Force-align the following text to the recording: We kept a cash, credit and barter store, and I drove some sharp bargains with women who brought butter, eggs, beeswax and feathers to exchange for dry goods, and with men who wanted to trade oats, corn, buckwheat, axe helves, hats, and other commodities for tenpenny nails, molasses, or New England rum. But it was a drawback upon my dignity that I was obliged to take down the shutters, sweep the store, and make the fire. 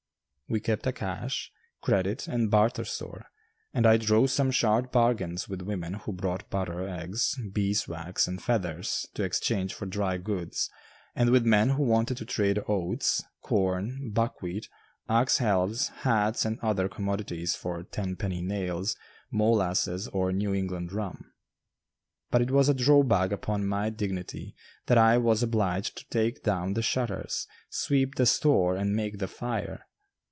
We 0.49 0.59
kept 0.59 0.85
a 0.85 0.91
cash, 0.91 1.49
credit 1.79 2.27
and 2.27 2.51
barter 2.51 2.83
store, 2.83 3.27
and 3.73 3.87
I 3.87 3.95
drove 3.95 4.31
some 4.31 4.51
sharp 4.51 4.91
bargains 4.91 5.47
with 5.47 5.61
women 5.61 5.93
who 5.93 6.11
brought 6.11 6.49
butter, 6.49 6.85
eggs, 6.89 7.39
beeswax 7.53 8.27
and 8.27 8.43
feathers 8.43 9.05
to 9.13 9.23
exchange 9.23 9.73
for 9.73 9.85
dry 9.85 10.17
goods, 10.17 10.69
and 11.15 11.29
with 11.29 11.45
men 11.45 11.69
who 11.69 11.83
wanted 11.83 12.17
to 12.17 12.25
trade 12.25 12.59
oats, 12.67 13.23
corn, 13.41 14.11
buckwheat, 14.11 14.67
axe 15.07 15.37
helves, 15.37 15.87
hats, 16.01 16.43
and 16.43 16.59
other 16.59 16.89
commodities 16.89 17.55
for 17.55 17.81
tenpenny 17.83 18.41
nails, 18.41 18.97
molasses, 19.31 20.09
or 20.09 20.33
New 20.33 20.53
England 20.53 20.91
rum. 20.91 21.31
But 22.29 22.41
it 22.41 22.51
was 22.51 22.67
a 22.67 22.73
drawback 22.73 23.31
upon 23.31 23.65
my 23.67 23.89
dignity 23.89 24.57
that 24.87 24.97
I 24.97 25.17
was 25.17 25.41
obliged 25.41 25.95
to 25.99 26.09
take 26.09 26.43
down 26.43 26.73
the 26.73 26.81
shutters, 26.83 27.47
sweep 27.69 28.15
the 28.15 28.25
store, 28.25 28.75
and 28.75 28.93
make 28.93 29.19
the 29.19 29.29
fire. 29.29 29.85